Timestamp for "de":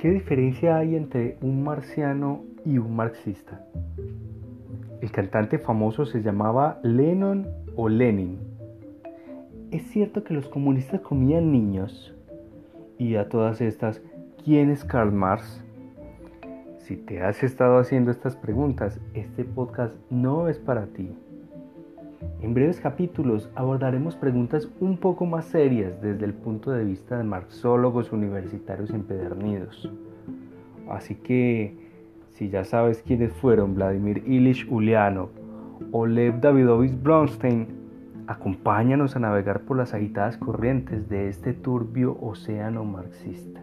26.70-26.84, 27.18-27.24, 41.10-41.28